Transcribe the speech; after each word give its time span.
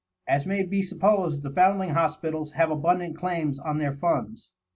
As 0.27 0.47
may 0.47 0.63
be 0.63 0.81
supposed, 0.81 1.43
the 1.43 1.51
foundling 1.51 1.91
hospitals 1.91 2.53
have 2.53 2.71
abundant 2.71 3.15
claims 3.15 3.59
on 3.59 3.77
their 3.77 3.93
funds. 3.93 4.55